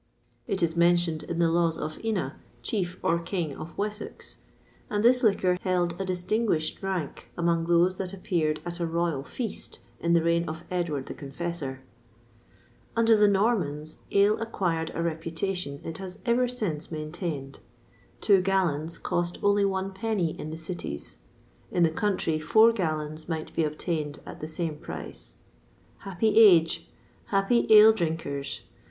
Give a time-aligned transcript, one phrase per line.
[0.47, 4.37] It is mentioned in the laws of Ina, Chief, or King, of Wessex;
[4.89, 9.77] and this liquor held a distinguished rank among those that appeared at a royal feast
[9.99, 11.83] in the reign of Edward the Confessor.[XXVI 20]
[12.95, 17.59] Under the Normans, ale acquired a reputation it has ever since maintained.
[18.21, 21.19] Two gallons cost only one penny in the cities;
[21.69, 25.37] in the country, four gallons might be obtained at the same price.
[25.99, 26.89] Happy age!
[27.25, 28.63] happy ale drinkers!